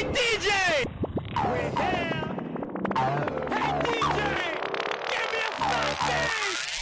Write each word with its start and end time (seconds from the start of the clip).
Hey, 0.00 0.06
DJ! 0.06 0.48
We're. 1.44 1.70
Hey, 3.50 3.70
DJ! 3.84 4.18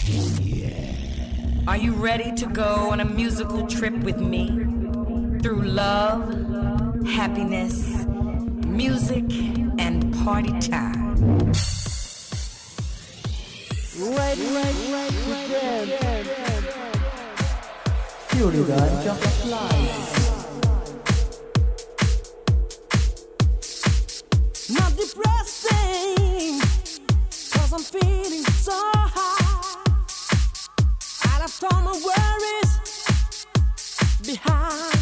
Give 0.07 0.39
me 0.39 0.63
a! 0.63 0.69
Yeah. 0.69 1.67
Are 1.67 1.77
you 1.77 1.95
ready 1.95 2.31
to 2.37 2.47
go 2.47 2.91
on 2.93 3.01
a 3.01 3.05
musical 3.05 3.67
trip 3.67 3.95
with 4.05 4.21
me? 4.21 4.47
Through 5.43 5.63
love, 5.63 6.29
happiness, 7.09 8.07
music, 8.69 9.25
and 9.81 10.15
party 10.23 10.57
time. 10.61 11.17
Ready, 13.99 14.47
ready, 14.55 14.93
ready, 14.93 15.19
All 31.61 31.83
my 31.83 31.91
worries 31.91 33.47
behind. 34.25 34.98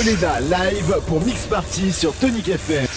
Coleda 0.00 0.40
live 0.40 0.98
pour 1.06 1.20
Mix 1.20 1.44
Party 1.44 1.92
sur 1.92 2.14
Tonic 2.14 2.48
FM. 2.48 2.89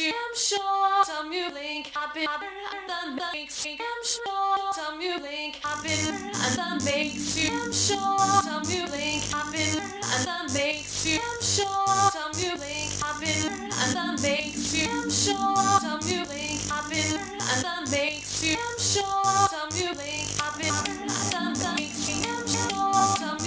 I'm 0.00 0.34
sure 0.34 1.04
some 1.04 1.30
you 1.30 1.52
link 1.52 1.92
I've 1.94 2.14
been 2.14 2.26
than 2.88 3.14
the 3.16 3.28
makes 3.34 3.66
I'm 3.66 3.76
sure 4.02 4.72
some 4.72 4.98
you 4.98 5.18
link 5.18 5.60
I've 5.62 5.84
and 5.84 6.80
the 6.80 6.84
makes 6.86 7.36
you 7.36 7.50
I'm 7.52 7.70
sure 7.70 8.42
some 8.42 8.64
you 8.70 8.86
link 8.86 9.22
I've 9.34 9.52
and 9.52 10.24
the 10.24 10.54
makes 10.54 11.06
you 11.06 11.20
I'm 11.20 11.42
sure 11.42 12.10
some 12.10 12.32
you 12.40 12.56
link 12.56 12.92
I've 13.04 13.20
and 13.20 14.18
the 14.18 14.22
makes 14.22 14.74
you 14.74 14.88
I'm 14.88 15.10
sure 15.10 15.80
some 15.80 16.00
you 16.08 16.24
link 16.24 16.60
I've 16.72 16.90
and 16.90 17.62
the 17.62 17.90
makes 17.90 18.42
you 18.42 18.56
I'm 18.56 18.78
sure 18.78 19.48
some 19.52 19.70
you 19.76 19.92
link 19.92 20.28
I've 20.40 21.36
and 21.36 21.56
the 21.56 21.74
makes 21.76 22.08
you 22.08 22.24
I'm 22.32 22.46
sure 22.48 23.16
some 23.18 23.41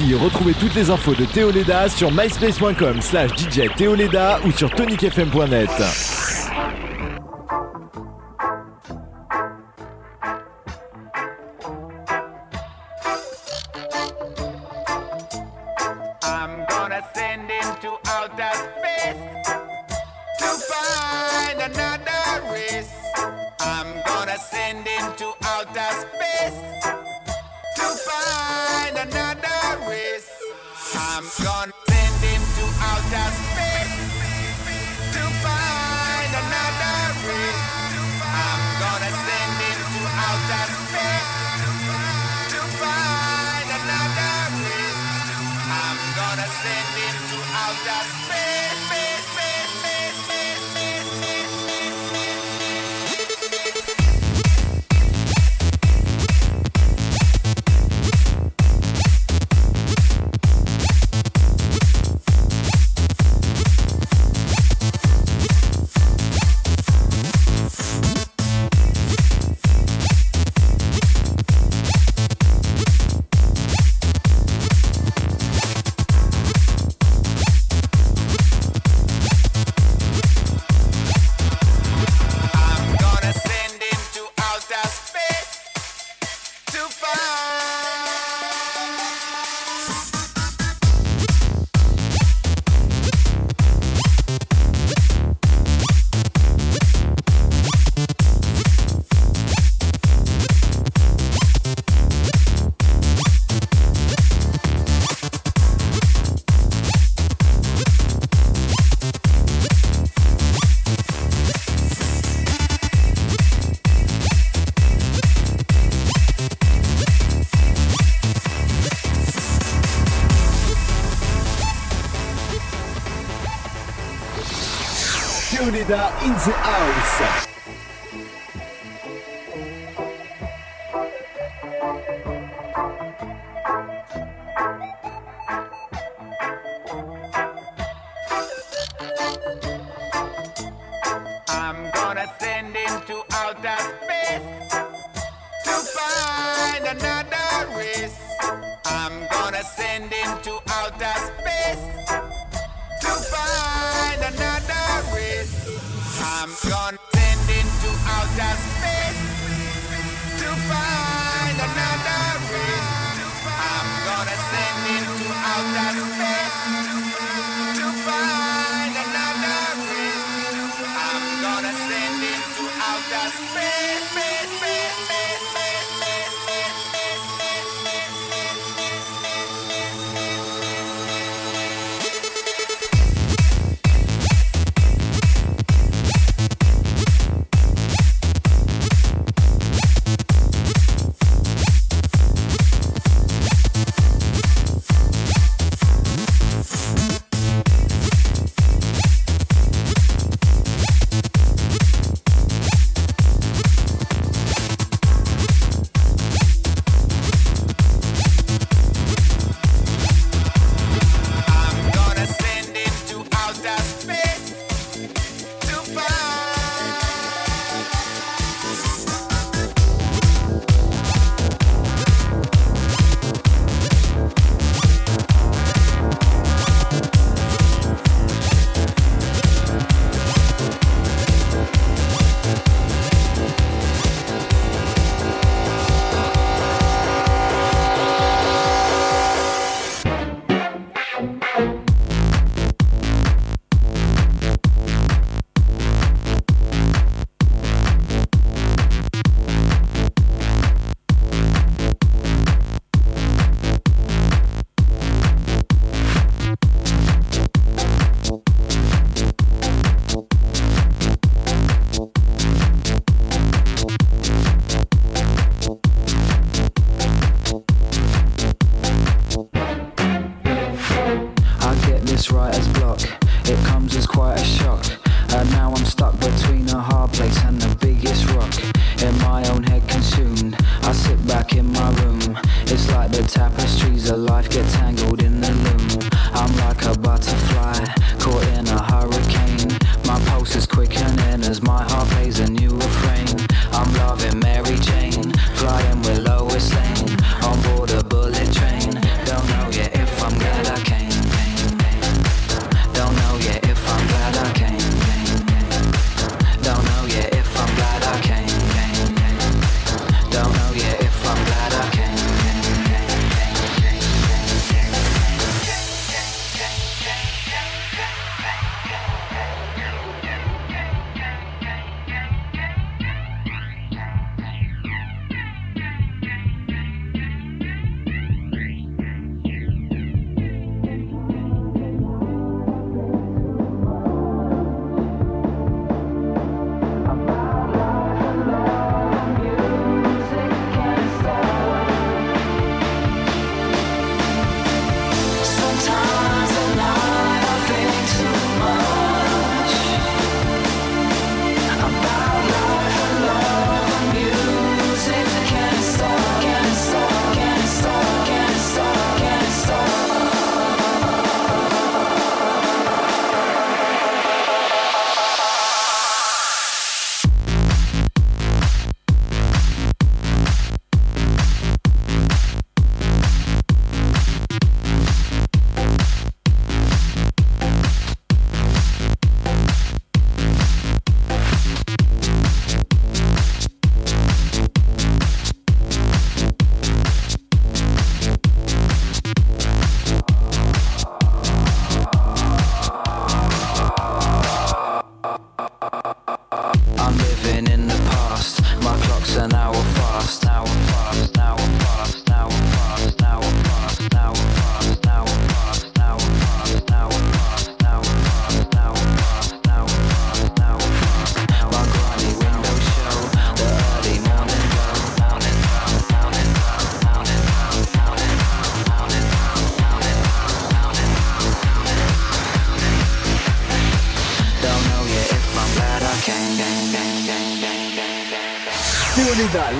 Retrouvez 0.00 0.54
toutes 0.54 0.74
les 0.74 0.90
infos 0.90 1.14
de 1.14 1.26
Théo 1.26 1.50
Leda 1.50 1.86
sur 1.86 2.10
myspace.com 2.10 3.02
slash 3.02 3.30
DJ 3.32 3.68
Théo 3.76 3.94
Leda 3.94 4.40
ou 4.44 4.50
sur 4.50 4.70
tonicfm.net. 4.70 6.21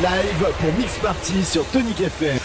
live 0.03 0.53
pour 0.59 0.73
Mix 0.75 0.99
Party 0.99 1.45
sur 1.45 1.65
Tonic 1.67 2.01
FM. 2.01 2.38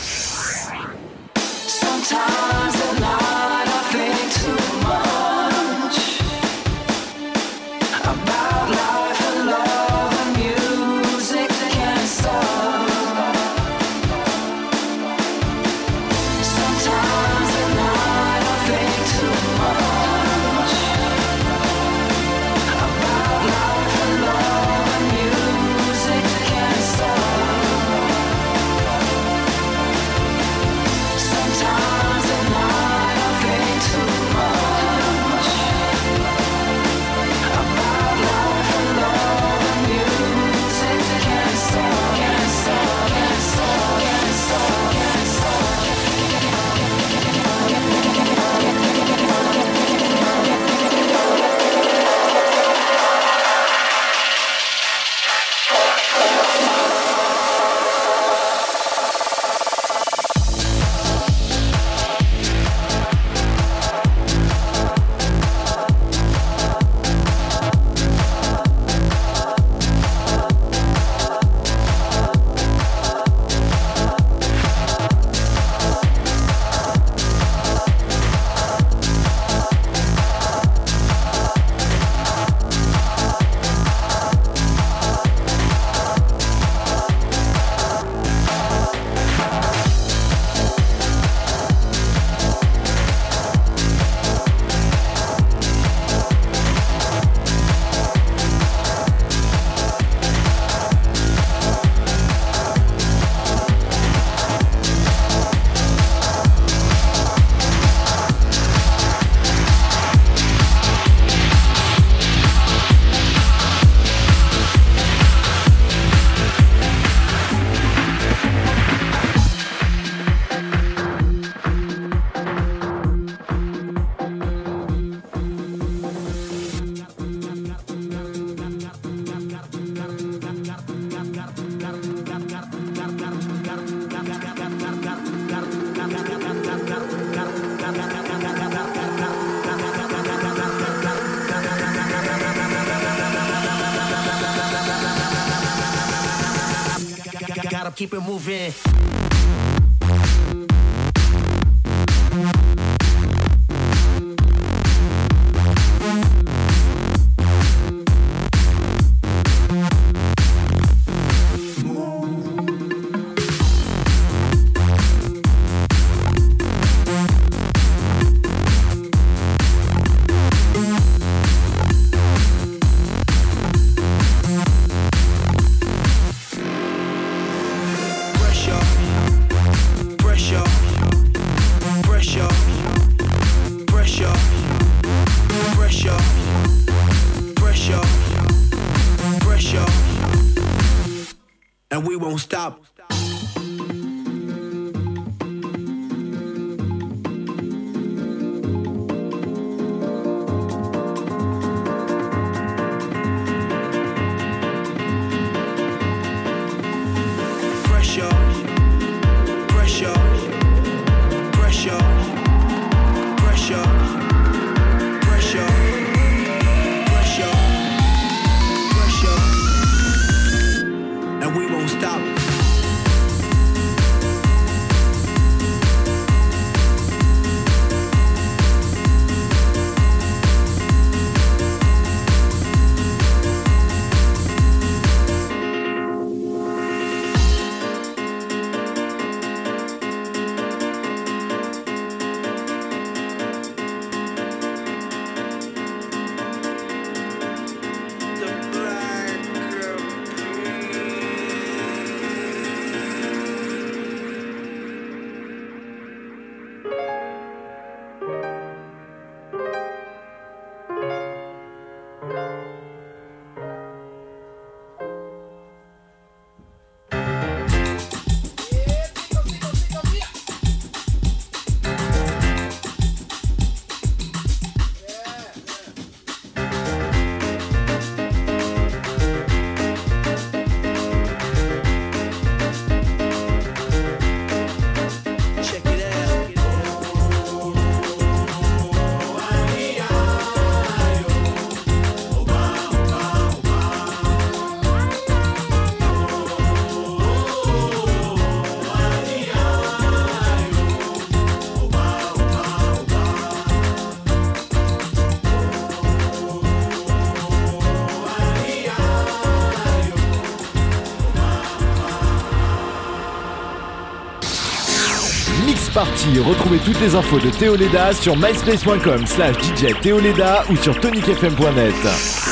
Parti. 315.93 316.39
Retrouvez 316.39 316.79
toutes 316.79 316.99
les 316.99 317.15
infos 317.15 317.39
de 317.39 317.49
Théo 317.49 317.75
Leda 317.75 318.13
sur 318.13 318.35
myspace.com 318.35 319.25
slash 319.25 319.57
DJ 319.57 319.99
Théo 320.01 320.19
Leda 320.19 320.63
ou 320.69 320.75
sur 320.75 320.99
tonicfm.net. 320.99 322.46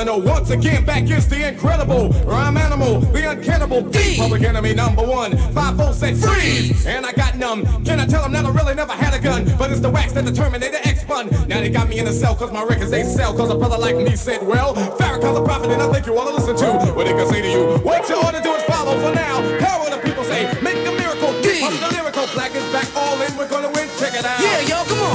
What 0.00 0.08
a 0.08 0.12
brother 0.12 0.24
know. 0.24 0.32
Once 0.32 0.50
again, 0.50 0.84
back 0.86 1.10
is 1.10 1.28
the 1.28 1.46
incredible 1.46 2.08
rhyme 2.24 2.56
animal, 2.56 3.00
the 3.00 3.30
uncannibal 3.30 3.82
D. 3.82 4.16
Public 4.16 4.42
enemy 4.42 4.72
number 4.72 5.02
one. 5.02 5.36
Five 5.52 5.76
four 5.76 5.92
said 5.92 6.16
freeze, 6.16 6.86
and 6.86 7.04
I 7.04 7.12
got 7.12 7.36
numb. 7.36 7.66
Can 7.84 8.00
I 8.00 8.06
tell 8.06 8.22
them 8.22 8.32
that 8.32 8.46
I 8.46 8.50
really 8.50 8.74
never 8.74 8.92
had 8.92 9.12
a 9.12 9.20
gun? 9.20 9.44
But 9.58 9.70
it's 9.70 9.80
the 9.80 9.90
wax 9.90 10.12
that 10.12 10.24
determined 10.24 10.62
the 10.62 10.70
Terminator 10.70 10.88
X 10.88 11.02
spun. 11.02 11.28
Now 11.48 11.60
they 11.60 11.68
got 11.68 11.90
me 11.90 11.98
in 11.98 12.06
a 12.06 12.12
cell 12.12 12.34
cause 12.34 12.50
my 12.50 12.62
records 12.64 12.90
they 12.90 13.02
sell. 13.02 13.36
Cause 13.36 13.50
a 13.50 13.54
brother 13.56 13.76
like 13.76 13.96
me 13.96 14.16
said, 14.16 14.42
well, 14.46 14.74
Farrakhan's 14.74 15.38
a 15.38 15.44
prophet 15.44 15.70
and 15.70 15.82
I 15.82 15.92
think 15.92 16.06
you 16.06 16.14
wanna 16.14 16.30
listen 16.30 16.56
to 16.56 16.92
what 16.94 17.06
he 17.06 17.12
can 17.12 17.28
say 17.28 17.42
to 17.42 17.50
you. 17.50 17.64
What 17.84 18.08
you 18.08 18.16
ought 18.16 18.32
to 18.32 18.42
do 18.42 18.54
is 18.54 18.62
follow 18.64 18.96
for 19.04 19.14
now. 19.14 19.36
Power 19.58 19.90
the 19.90 19.98
people 19.98 20.24
say, 20.24 20.48
make 20.62 20.80
a 20.86 20.92
miracle. 20.96 21.32
D. 21.42 21.60
Pump 21.60 21.78
the 21.78 21.92
lyrical, 21.92 22.26
black 22.32 22.54
is 22.54 22.64
back, 22.72 22.88
all 22.96 23.20
in, 23.20 23.36
we're 23.36 23.48
gonna 23.48 23.68
win. 23.72 23.88
Check 23.98 24.14
it 24.14 24.24
out. 24.24 24.40
Yeah, 24.40 24.60
yo, 24.60 24.84
come 24.88 24.98
on. 24.98 25.09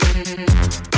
Thank 0.00 0.88
you. 0.88 0.93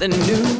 The 0.00 0.08
new. 0.08 0.59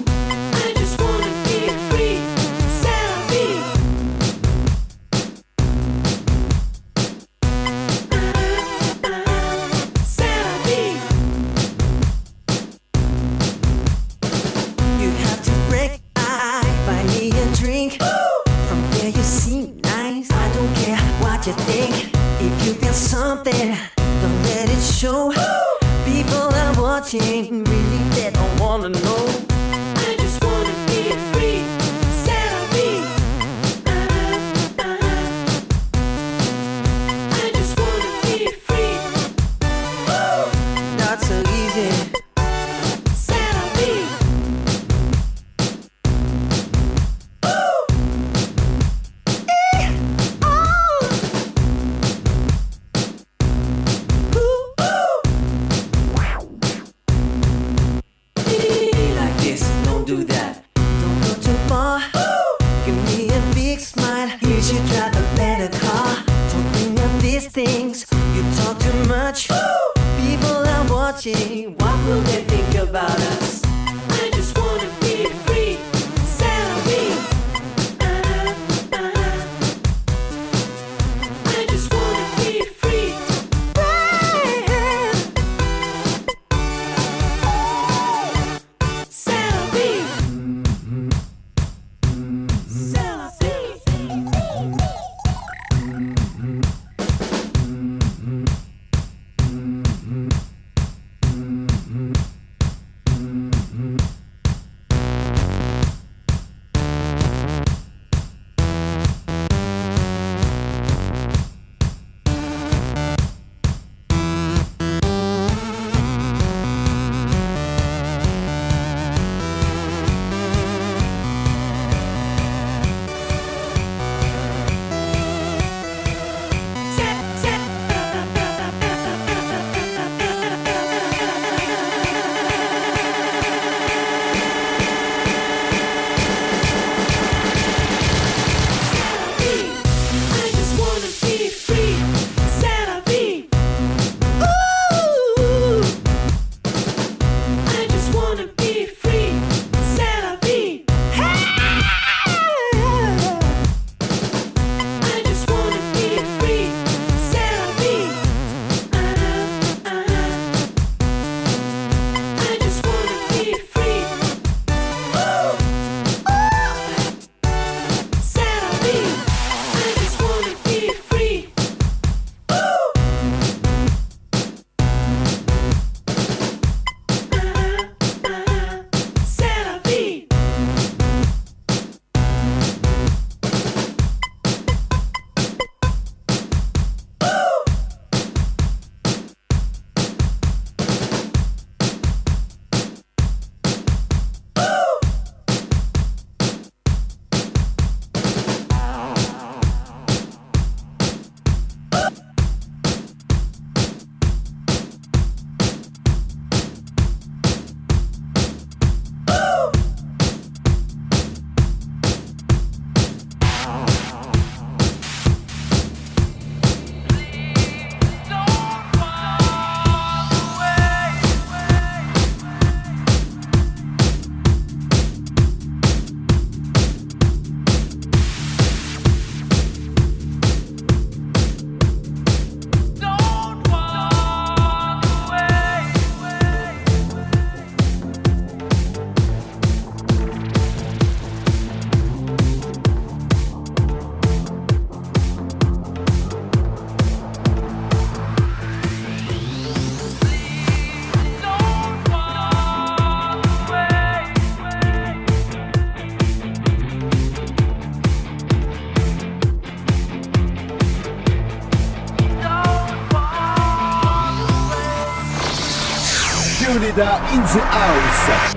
Deoleda 266.91 267.33
in 267.33 267.41
the 267.43 267.65
house. 267.67 268.50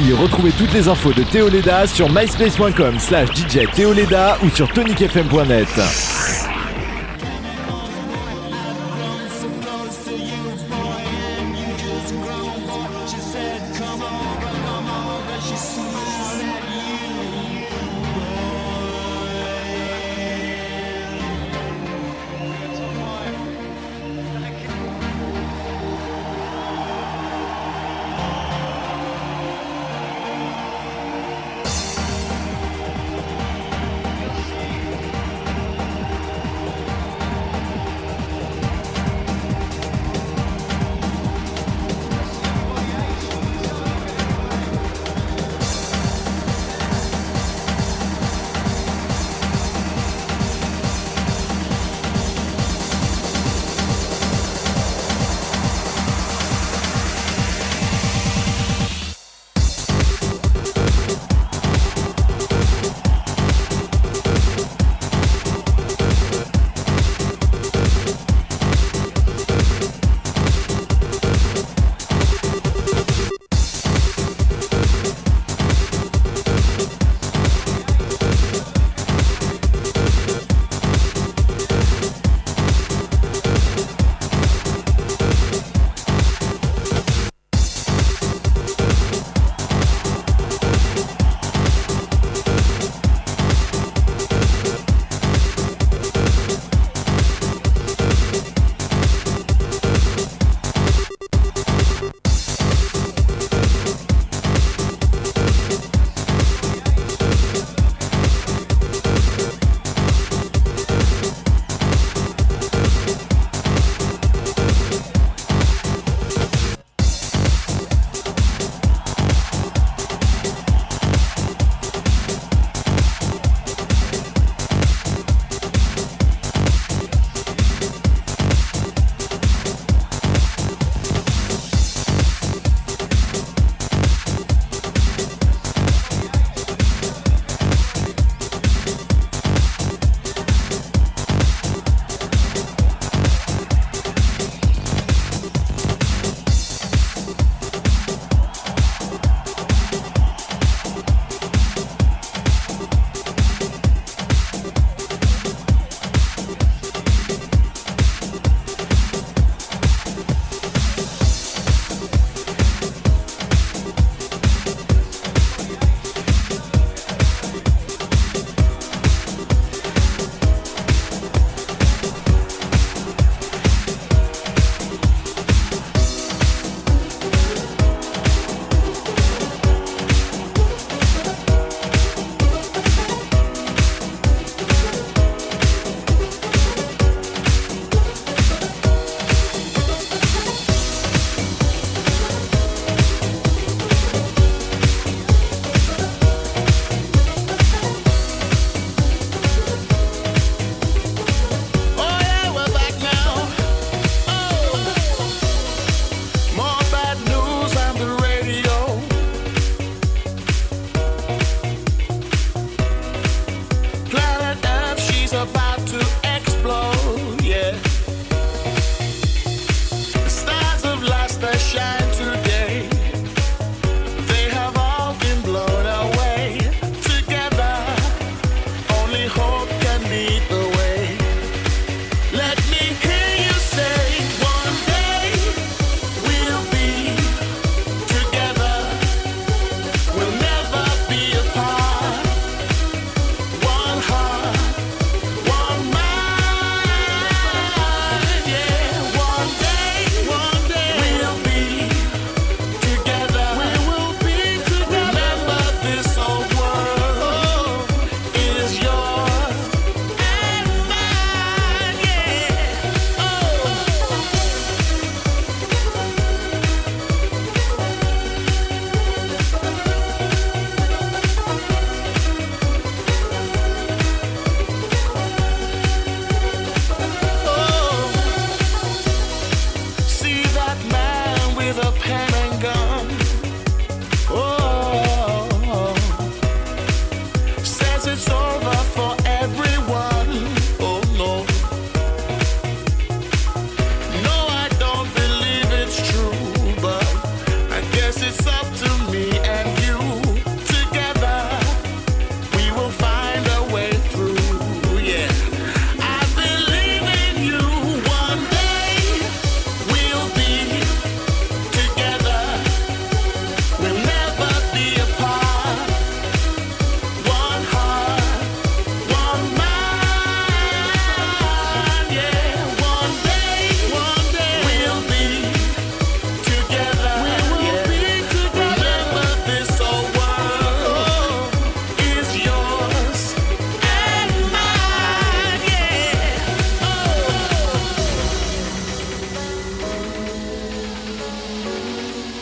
aussi 0.00 0.12
retrouver 0.12 0.52
toutes 0.52 0.72
les 0.72 0.88
infos 0.88 1.12
de 1.12 1.22
Théo 1.22 1.48
Leda 1.48 1.86
sur 1.86 2.10
myspace.com 2.10 2.98
slash 2.98 3.28
DJ 3.30 3.70
Théo 3.74 3.92
Leda 3.92 4.38
ou 4.42 4.50
sur 4.50 4.68
tonicfm.net. 4.72 6.09